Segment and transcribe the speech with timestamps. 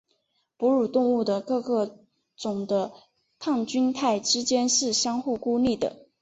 [0.57, 1.99] 哺乳动物的各个
[2.35, 2.91] 种的
[3.37, 6.07] 抗菌肽之间是互相孤立的。